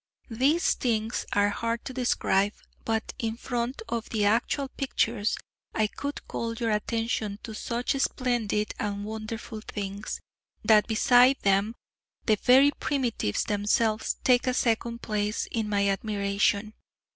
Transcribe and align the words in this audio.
These 0.31 0.73
things 0.73 1.27
are 1.33 1.49
hard 1.51 1.85
to 1.85 1.93
describe; 1.93 2.53
but 2.85 3.13
in 3.19 3.37
front 3.37 3.83
of 3.87 4.09
the 4.09 4.25
actual 4.25 4.67
pictures 4.69 5.37
I 5.75 5.85
could 5.85 6.27
call 6.27 6.55
your 6.55 6.71
attention 6.71 7.37
to 7.43 7.53
such 7.53 7.91
splendid 8.01 8.73
and 8.79 9.05
wonderful 9.05 9.61
things, 9.61 10.19
that 10.65 10.87
beside 10.87 11.37
them 11.43 11.75
the 12.25 12.37
very 12.37 12.71
Primitives 12.71 13.43
themselves 13.43 14.15
take 14.23 14.47
a 14.47 14.55
second 14.55 15.03
place 15.03 15.47
in 15.51 15.69
my 15.69 15.87
admiration. 15.87 16.73